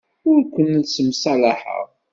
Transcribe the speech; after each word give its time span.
Ur 0.29 0.39
ken-ssemṣalaḥeɣ. 0.53 1.87